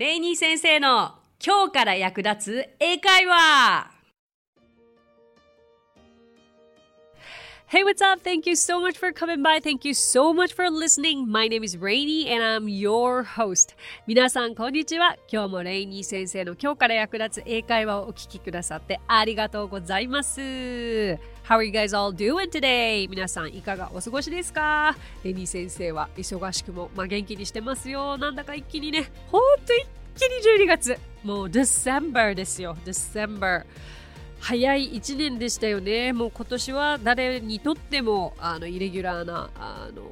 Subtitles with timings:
[0.00, 1.16] レイニー先生の
[1.46, 3.99] 今日から役立つ英会話。
[7.70, 8.20] Hey, what's up?
[8.24, 9.60] Thank you so much for coming by.
[9.60, 11.28] Thank you so much for listening.
[11.28, 13.76] My name is Rainy and I'm your host.
[14.08, 15.14] 皆さん、こんにちは。
[15.32, 20.40] 今日もレイニー先生の今日から役立つ英会話をお聞きくださってありがとうございます。
[20.40, 21.18] How
[21.58, 23.08] are you guys all doing today?
[23.08, 28.18] 皆さん、いかがお過ごしですかレイニー先生は忙しくも、まあ、元気にしてますよ。
[28.18, 30.98] なんだか一気にね、ほんと一気に12月。
[31.22, 32.76] もう December ですよ。
[32.84, 33.64] December。
[34.40, 36.12] 早い1年でしたよね。
[36.12, 40.02] もう今年は誰にとってもあのイレギュラーなあの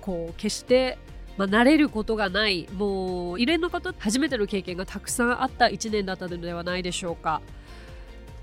[0.00, 0.98] こう決して、
[1.36, 7.40] まあ、慣れることがないもう異例の方初めての経験がたくさんあった1年だったのではないでしょうか。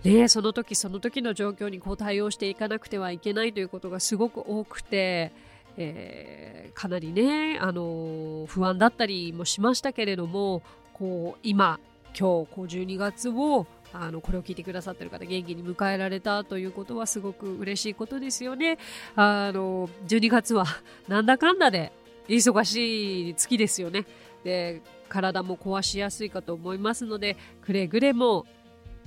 [0.03, 5.33] ね、その時その時の状況にこう対応していかなくてはいけないということがすごく多くて、
[5.77, 11.79] えー、かなりね、あの不安だったりもしましたけれどもこう今
[12.17, 18.77] 今日こう12月をあのこれを聞いてくださってる方元気に迎えられたということはすごく嬉しいことですよね。
[19.15, 20.65] あの12月は
[21.07, 21.91] なんだかんだで
[22.27, 24.05] 忙しい月ですよね。
[24.43, 28.45] で体も壊しやすいかと思いますのでくれぐれも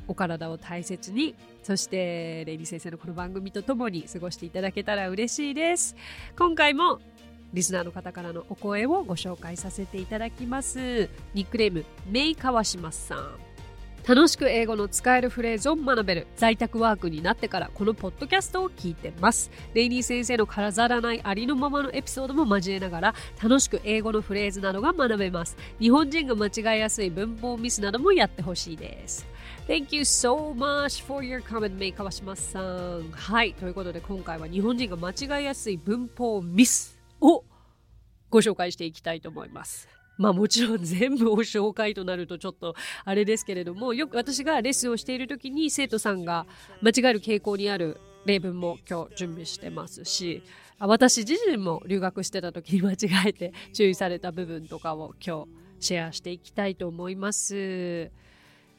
[0.09, 5.95] お体を大切にそしてレイリー先生のこの番組とともに過ごしていただけたら嬉しいです
[6.37, 6.99] 今回も
[7.53, 13.52] リスナーの方からのお声をご紹介させていただきますニックネームメイ川島さん
[14.07, 29.25] 楽しく英語の使えるフレーズを学べる在宅ワークになってからこのポッドキャストを聞いてますレイニー先生の飾らないありのままのエピソードも交えながら楽しく英語のフレーズなどが学べます日本人が間違いやすい文法ミスなどもやってほしいです
[29.69, 33.13] Thank you so much for your comment, メイ川島さん。
[33.13, 33.55] はい。
[33.55, 37.45] ということで、今回は日本人が間違いやすい文法ミスを
[38.29, 39.89] ご紹介していきたいと思います。
[40.19, 42.75] まあもちろん全部を紹介となるとちょっと
[43.05, 46.47] あれですけれどもよく私がレッスンをしている時に生徒さんが
[46.83, 50.43] 間違える傾向にある例文も今日準備してますし
[50.79, 52.97] 私自身も留学してた時に間違
[53.29, 55.47] えて 注意された部分とかを今
[55.79, 58.11] 日シェアしていきたいと思います。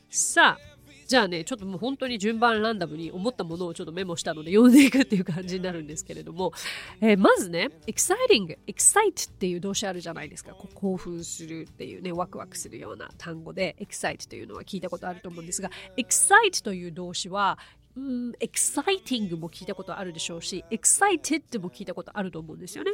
[0.09, 0.72] さあ
[1.05, 6.53] じゃあね、ちょっともう本当に順番ランダムに思ったものをちょっとメモしたので読んでいくっていう感じになるんですけれども、
[7.01, 10.53] えー、まずね、exciting、excite っていう動詞あるじゃないですか。
[10.53, 17.59] こう興奮するっていうね、ワクワクするような単語で、excite というのは聞いたことあると思うんですが、excite という動詞は、
[17.95, 22.91] うん、exciting も聞いたことあるでしょうし、excited も聞いたことあると思うんですよね。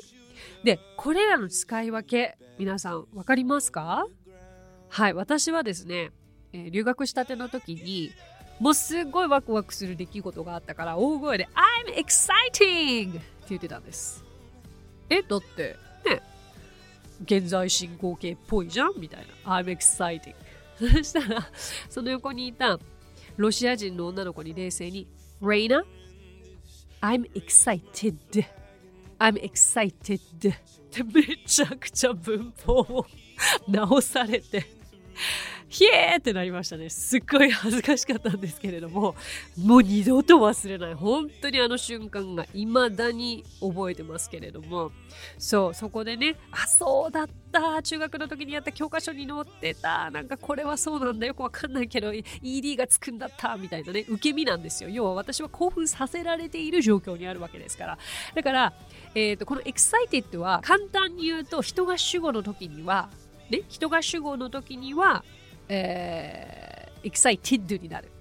[0.65, 4.05] で、これらの使い分け、皆さん分かりますか？
[4.89, 6.11] はい、私はですね、
[6.53, 8.11] えー、留学したての時に
[8.59, 14.23] もうすごいワクワクする出来事があったから大声で「I'm exciting!」って言ってたんです。
[15.09, 16.21] えだってね
[17.23, 18.93] 現在進行形っぽいじゃん？
[18.99, 20.35] みたいな「I'm exciting!
[20.77, 21.47] 」そしたら
[21.89, 22.79] その横にいた
[23.37, 25.07] ロシア人の女の子に冷静に
[25.41, 25.83] 「Reina?
[27.01, 28.45] I'm excited!」
[29.19, 30.19] I'm excited
[30.53, 30.57] っ
[30.91, 33.05] てめちゃくちゃ文法を
[33.67, 34.65] 直されて
[35.69, 36.89] ひえーってなりましたね。
[36.89, 39.15] すっごい恥ずかしかったんですけれども、
[39.57, 40.93] もう二度と忘れない。
[40.95, 44.91] 本当にあの瞬間が未だに覚えてますけれども、
[45.37, 47.81] そう、そこでね、あ、そうだった。
[47.83, 50.09] 中学の時にやった教科書に載ってた。
[50.09, 51.27] なんかこれはそうなんだ。
[51.27, 53.55] よくわかんないけど、ED がつくんだった。
[53.55, 54.89] みたいなね、受け身なんですよ。
[54.89, 57.97] 要は私は興奮させられている状況にあるわけですから。
[58.33, 58.73] だから、
[59.13, 63.09] えーと、この excited は簡単に言うと人が主語の時には
[63.49, 65.23] ね、人が主語の時には
[65.69, 68.11] えー、excited になる。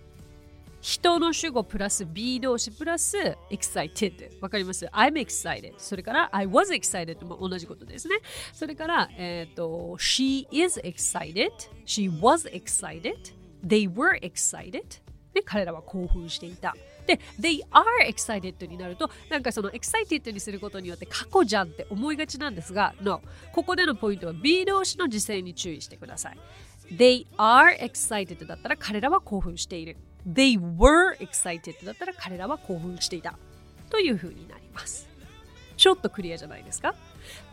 [0.81, 4.41] 人の主語プラス B 動詞プラス excited。
[4.41, 5.75] わかります ?I'm excited。
[5.76, 8.16] それから I was excited も同じことですね。
[8.53, 11.50] それから、え、ー、と She is excited。
[11.84, 13.16] She was excited。
[13.66, 14.82] They were excited。
[15.34, 16.75] で、彼らは興奮していた。
[17.06, 23.22] で、they are excited になると、なんかその excited にすることによって過去じゃんって思いがちなんですが、no。
[23.53, 26.38] ここでのポイントは B 動詞の時制に注意してください。
[26.93, 29.97] They are excited だったら彼らは興奮している。
[30.27, 33.39] They were excited だったら彼らは興奮していた。
[33.91, 35.09] という風になります。
[35.77, 36.95] ちょっとクリアじゃないですか？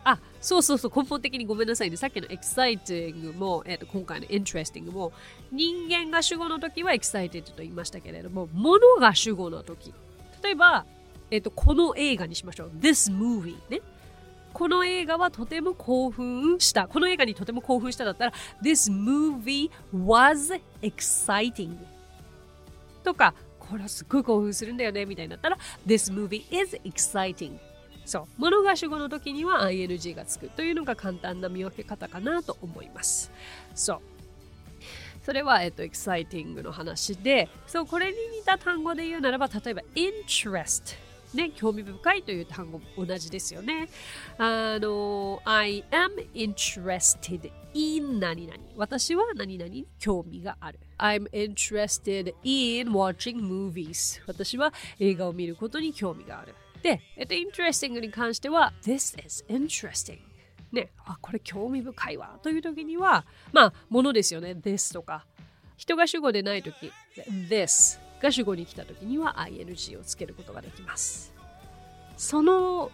[0.04, 1.96] あ、そうそうそう、根本的にごめんなさいね。
[1.96, 5.12] さっきの exciting も、えー、と今回の interesting も、
[5.52, 9.94] 人間が主語の時は excited と言いましたけれども、物が主語の時。
[10.42, 10.84] 例えば、
[11.30, 12.70] えー、とこの映画にしましょう。
[12.80, 13.80] this movie ね。
[14.56, 16.88] この映画はとても興奮した。
[16.88, 18.32] この映画にとても興奮しただったら、
[18.62, 21.76] This movie was exciting.
[23.04, 27.58] とか、これはすっごい興奮するんだよね、みたいになったら、This movie is exciting.
[28.06, 28.26] そう。
[28.38, 33.30] 物が主語の時には ing がつくというのが簡単な見分け方かなと思います。
[33.74, 34.00] そう。
[35.22, 41.05] それは、えっと、エキサイティングの話で、そう、これに似た単語で言うならば、例えば、interest。
[41.34, 43.88] ね、興味深いという単語も同じですよね。
[44.38, 48.58] あの、I am interested in 何々。
[48.76, 50.78] 私は何々に興味がある。
[50.98, 54.22] I'm interested in watching movies.
[54.26, 56.54] 私は映画を見ることに興味がある。
[56.82, 60.18] で、えっと、interesting に関しては、This is interesting.
[60.72, 62.38] ね、あ、これ興味深いわ。
[62.42, 64.52] という時には、まあ、ものですよね。
[64.52, 65.26] this とか。
[65.76, 66.90] 人が主語でない時、
[67.48, 71.32] this が主語に来た時には ing をつけることができます。
[72.16, 72.90] その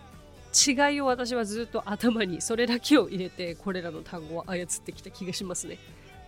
[0.52, 5.78] 違いを私はずっと頭にそれだけを入れてこれらの単語を操ってきた気がしますね。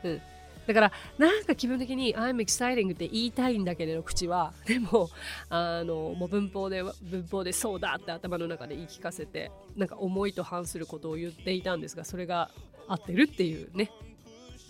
[0.03, 0.23] うん。
[0.67, 5.11] だからなんか気分的に I'm exciting って言いたいんだけれど口はでも
[5.51, 12.51] あのもう文法で文法でそうだって頭の中で言い聞かせてなんか思いと反することを言っていたんですがそれが
[12.89, 13.91] 合ってるっていうね、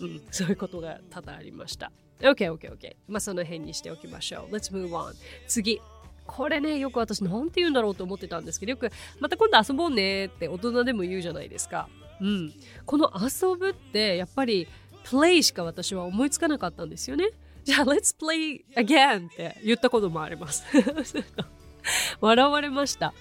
[0.01, 1.93] うん、そういうことが多々ありました。
[2.21, 2.95] OK, OK, OK.
[3.07, 4.55] まあその辺にしておきましょう。
[4.55, 5.13] Let's move on.
[5.47, 5.81] 次。
[6.25, 8.89] これね、よく私なんて言うんだろうと思ってたんですけど、よく
[9.19, 11.87] また今度遊ぼうねって大人でも言うじゃないですか。
[12.19, 12.53] うん。
[12.85, 14.67] この遊ぶってやっぱり
[15.05, 17.29] play しか私は思いつかなかったんですよね。
[17.63, 20.63] じゃあ let's play again って言ったこともあります。
[22.19, 23.13] 笑われました。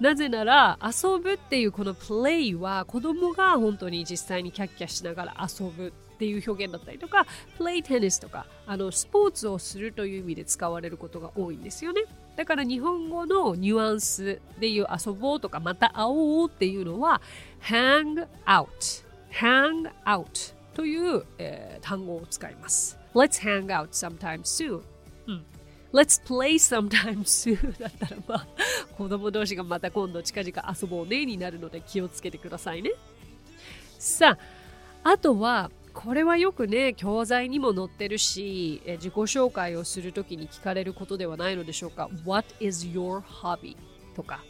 [0.00, 7.26] なぜなら遊ぶっていうこの play は子供が本当に実際にキャッキャしながら遊ぶっていう表現だったりとか、
[7.58, 12.04] プレイテニスとか、あのスポーツをするという意味で使われることが多いんですよね。
[12.36, 17.22] だから日本語のニュアンスでいう遊ぼうとかまた会おうっていうのは
[17.62, 22.98] hang out hang out という、えー、単語を使います。
[23.14, 24.82] Let's hang out sometime soon、
[25.26, 25.44] うん、
[25.92, 28.46] Let's play sometime soon だったらまあ
[28.96, 32.90] 子供同士がまた今度近々遊ぼうねになるので気をつけてくださいね。
[33.98, 34.36] さ
[35.02, 43.76] ああとはこれはよくね教材にも載ってるし自己紹介をするときに聞かれることではないのでしょうか What is your hobby?
[44.14, 44.44] とか、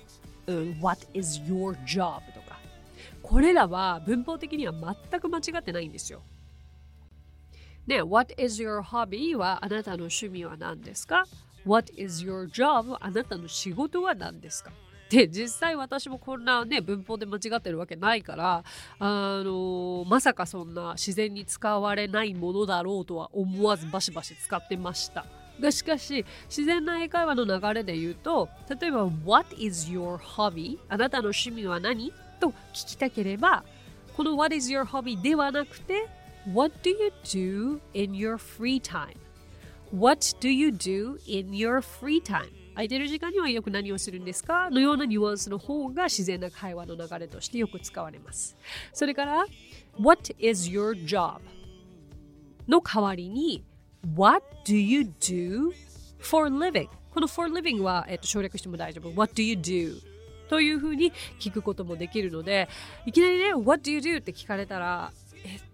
[0.49, 2.21] うん、What is your job?
[2.35, 2.59] とか
[3.23, 6.23] これらは文法的には全く間違ってないんですよ
[7.87, 9.37] ね What is your hobby?
[9.37, 11.27] はあなたの趣味は何ですか
[11.65, 12.97] ？What is your job?
[13.01, 14.73] あなたの仕事は何ですか？
[15.11, 18.65] で実際私もこんなね文法で間違ってるわけないから
[18.99, 25.25] あのまさかそんな自然に使われないものだろうとは思わずバシバシ使ってました。
[25.61, 30.79] がしかし自然な英会話の流れで言うと例えば What is your hobby?
[30.89, 32.13] あなたの趣味は何？
[32.39, 33.65] と聞きたければ
[34.17, 35.21] この What is your hobby?
[35.21, 36.09] ではなくて
[36.53, 39.17] What do you do in your free time?
[39.91, 42.51] What do you do in your free time?
[42.77, 44.69] 空いてる時間にはよく何をするんですか？
[44.69, 48.55] のようなニュアンスの方が自然な会話の流れとしてよく使われます。
[48.93, 49.47] それから、
[49.99, 51.41] What is your job?
[52.69, 53.65] の代わりに、
[54.15, 55.73] What do you do
[56.21, 56.89] for living?
[57.11, 59.09] この for living は、えっと、省略しても大丈夫。
[59.19, 59.99] What do you do?
[60.51, 62.69] というふうに聞くこともできるので、
[63.07, 64.19] いきなりね、What do you do?
[64.19, 65.13] って聞かれたら、
[65.45, 65.67] えっと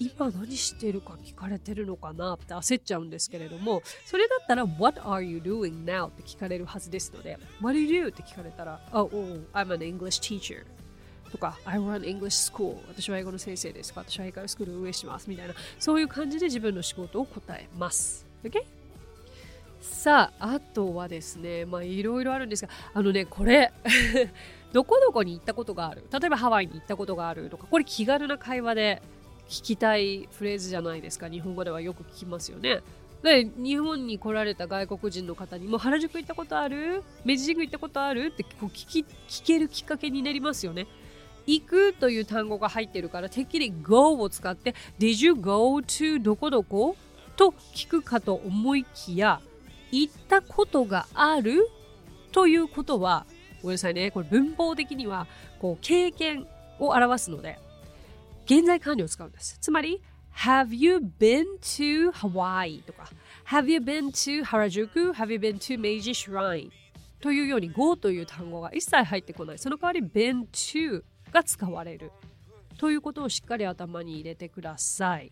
[0.00, 6.06] 今何してるか聞かれてるのかなって焦っちゃうんですけれどもそれだったら What are you doing now?
[6.08, 8.08] って聞かれるはずですので What do you do?
[8.08, 10.64] って聞かれたら Oh, oh I'm an English teacher
[11.30, 14.00] とか I run English school 私は英語の先生ですか？
[14.08, 18.62] 私は英会話スクールを運営しますみたいなそういう感じで自分の仕事を答えます OK?
[19.80, 23.72] さあ、あとはですね、まあいろいろあるんですが、あのね、これ
[24.72, 26.04] どこどこに行ったことがある？
[26.12, 29.02] 例えばハワイに行ったことがあるとか、これ気軽な会話で
[29.48, 31.28] 聞きたいフレーズじゃないですか。
[31.28, 32.80] 日本語ではよく聞きますよね。
[33.22, 37.02] で日本に来られた外国人の方にも原宿行ったことある？
[37.24, 38.30] 明治神宮行ったことある？
[38.32, 40.86] ってこう聞き聞けるきっかけになりますよね。
[41.46, 46.94] 行くという単語が入ってるからてっきり go を使って Did you go to どこどこ？
[47.36, 49.40] と聞くかと思いきや
[49.90, 51.68] 行ったことがある？
[52.32, 53.24] ということは
[53.62, 54.10] ごめんなさいね。
[54.10, 55.26] これ文法的には
[55.58, 56.46] こう経験
[56.78, 57.58] を表すので
[58.48, 59.58] 現在完了を使うんです。
[59.60, 60.00] つまり、
[60.38, 62.80] Have you been to Hawaii?
[62.80, 63.10] とか、
[63.48, 65.12] Have you been to Harajuku?
[65.12, 66.70] Have you been to Meiji Shrine?
[67.20, 69.58] というように go という単語が一切入ってこない。
[69.58, 72.10] その代わり been to が使われる。
[72.78, 75.30] ということをしっかり頭に入れてください。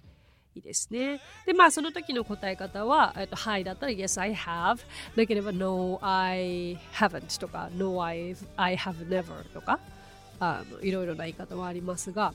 [0.55, 1.23] いいですね。
[1.47, 4.81] で、まあ、その時の答え方は、えっと、はいだったら Yes, I have。
[5.17, 9.81] なければ No, I haven't とか No, I, I have never とか
[10.39, 12.35] あのいろいろな言い方はありますが、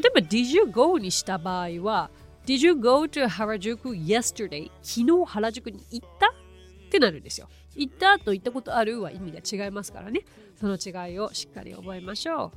[0.00, 2.10] 例えば Did you go にした場合は
[2.46, 4.70] Did you go to Harajuku yesterday?
[4.82, 7.48] 昨日原宿に行ったってなるんですよ。
[7.74, 10.22] 行ったと言ったことあるは意味が違いますからね。
[10.58, 12.52] その違いをしっかり覚えましょ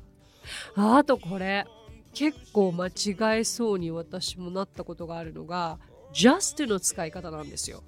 [0.77, 0.81] う。
[0.81, 1.65] あとこれ。
[2.13, 5.79] 結構間違えそうに私もなったことがあるのが
[6.13, 7.83] just の使い方なんですよ。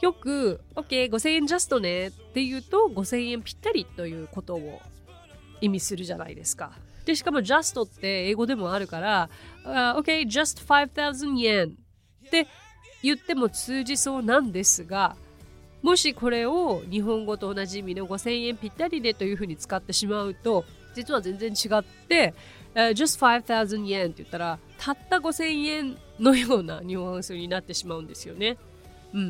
[0.00, 4.80] よく OK5000 円ジャストねって言うと5000円ぴったりということを
[5.60, 6.72] 意味するじゃないですか。
[7.08, 9.30] で、しかも just って英語でもあるから、
[9.64, 12.46] uh, OK, just 5000 yen って
[13.02, 15.16] 言っても通じそうなんですが、
[15.80, 22.34] もしこれを日本語と同じ意味の5000円ぴったりでというふうに使ってしまうと、実は全然違って、
[22.74, 28.58] uh, just 5000 yen って言ったら、たった5000円のようなニュアンスになってしまうんですよね。
[29.14, 29.28] うんうんう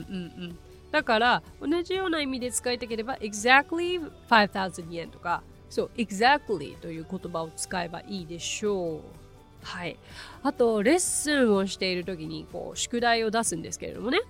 [0.49, 0.59] ん。
[0.91, 9.01] だから同じような意味で使いたければ exactly 5000 yen とかそう exactly という言葉を使えばいいでしょう。
[9.63, 9.97] はい。
[10.43, 14.21] あと、レッスンをしている時にこう宿題を出すんですけれどもね。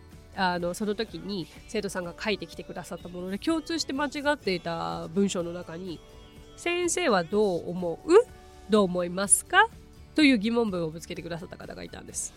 [0.41, 5.99] あのその時に生徒さんが書いてきてくださったもので共通して間違っていた文章の中に
[6.57, 8.13] 「先生はどう思う？
[8.71, 9.69] どう思いますか?」
[10.15, 12.33] という疑問文をぶつけてくださった方がいたんです。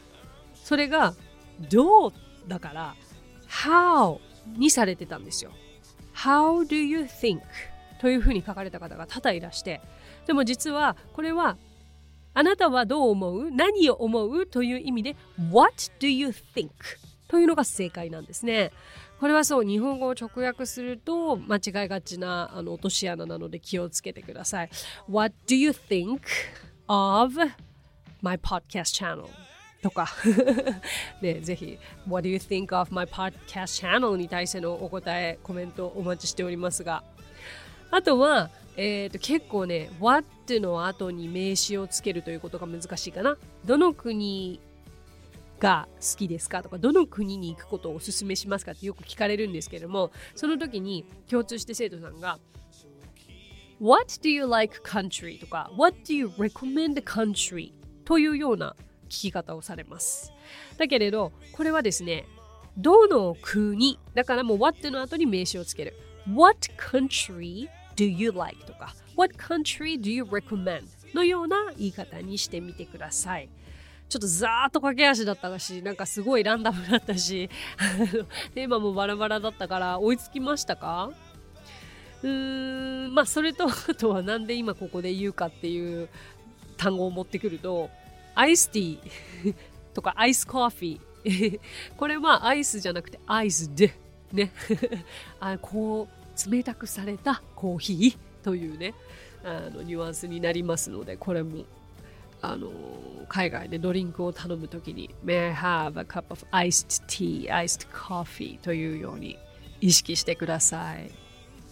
[0.56, 1.14] それが
[1.70, 2.14] 「どう」
[2.50, 2.96] だから
[3.48, 4.20] how
[4.58, 5.52] にされてたんですよ。
[6.16, 7.42] How do you think?
[8.02, 9.80] というふうに書かれた方が多々いらして、
[10.26, 11.56] でも実はこれは
[12.34, 13.52] あなたはどう思う？
[13.52, 14.48] 何を思う？
[14.48, 15.16] という意味で
[15.52, 16.72] What do you think?
[17.28, 18.72] というのが正解なんですね。
[19.20, 24.70] これはそう日本語を直訳すると間違いがちなあの落とし穴なので気をつけてください。
[25.08, 26.22] What do you think
[26.88, 27.36] of
[28.24, 29.28] my podcast channel?
[29.84, 30.08] とか
[31.22, 37.04] でぜひ What do you think of my podcast channel に対してのお答えコメントお待ちしておりますが
[37.92, 44.60] あとは、えーと、結構ね What の後に名詞をつけるということが難しいかなどの国
[45.60, 52.40] が好きですかとかどの国に行くことをお勧めしますかってよく聞かれるんですけれどもその時に共通して生徒さんが
[53.80, 55.40] What do you like country?
[55.40, 57.74] とか What do you recommend country?
[58.06, 60.32] というような聞き方をされます。
[60.78, 62.26] だけれど、これはですね、
[62.78, 65.96] どの国だからもう what の後に名詞をつける。
[66.32, 67.70] What country
[68.02, 68.64] do you like?
[68.66, 70.84] とか What country do you recommend?
[71.14, 73.50] のような言い方にしてみてください。
[74.10, 77.50] ちょっとザーッと駆け足だったし、なんかすごいランダムだったし、
[78.54, 81.12] テーマもバラバラだったから追いつきましたか？
[82.24, 86.10] うーん、まあそれとあとはなんで今ここで言うかっていう
[86.78, 87.90] 単語を持ってくると、
[88.36, 89.56] アイスティー
[89.94, 91.60] とかアイスコーヒー
[91.98, 93.94] これはアイスじゃなくてアイスで
[94.32, 94.52] ね
[95.40, 98.94] あこう冷たくされたコーヒーというね
[99.44, 101.64] あのニュアンスになりますのでこれも
[102.42, 102.72] あの
[103.28, 109.38] 海外でドリンクを頼むときに May I have a cup of iced tea, iced coffee というように
[109.80, 111.12] 意識してください。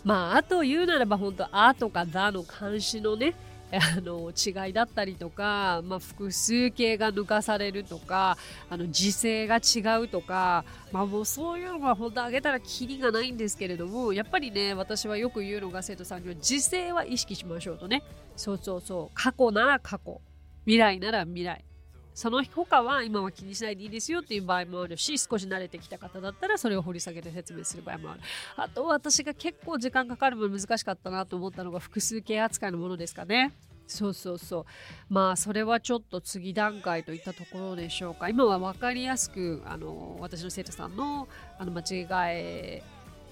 [0.04, 3.34] まああと言うならば本当あとかだの監視のね
[3.72, 8.38] あの違いだったりとか、まあ、複数形が抜かされるとか
[8.70, 18.04] あの時勢が違うとか、まあ、もうそういうのは本当あげたらキリがないんですけれどもやっぱりね私はよく言うのが生徒さんには時勢は意識しましょうとね。
[18.36, 19.16] そうそうそう。
[19.16, 20.22] 過去なら過去。
[20.66, 21.64] 未来なら未来。
[22.14, 28.22] その他は今は気にしないでいいですよっていう場合もあるし少し慣れてきた方だったらそれを掘り下げて説明する場合もある。
[28.56, 33.54] あと私が結構時間かかるも難しかったなと思ったのが複数形扱いのものですかね。
[33.88, 34.66] そうそうそう。
[35.10, 38.30] まあそれはちょっと次段階といったところでしょうか。
[38.30, 42.84] 今は分かりやすくあの私の生徒さんのあの間違え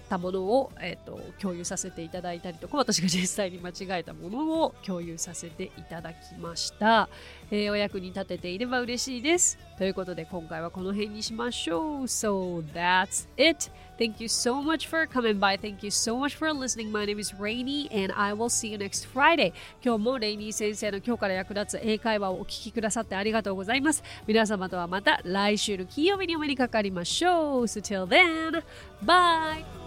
[0.08, 7.10] たものを、えーと、共有させていただいたりとか私が実際に間違えたものを共有させていただきました、
[7.52, 9.58] えー、お役に立てていれば嬉しいです。
[9.78, 12.04] ということで今回はこの辺にしましょう。
[12.04, 13.72] So that's it.
[13.98, 15.60] Thank you so much for coming by.
[15.60, 16.92] Thank you so much for listening.
[16.92, 19.54] My name is Rainy and I will see you next Friday.
[19.84, 24.04] 今日もレイニー先生の今日から役立つ英会話をお聞きくださってありがとうございます。
[24.28, 27.64] 皆様とはまた来週の金曜日にお目にかかりましょう。
[27.64, 28.64] So till then
[29.04, 29.87] bye!